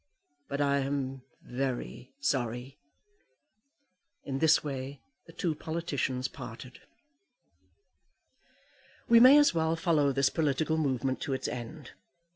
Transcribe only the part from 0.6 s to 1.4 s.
I am